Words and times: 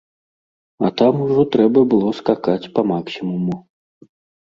А 0.87 0.91
там 1.01 1.13
ужо 1.27 1.45
трэба 1.57 1.85
было 1.93 2.09
скакаць 2.23 2.71
па-максімуму. 2.81 3.63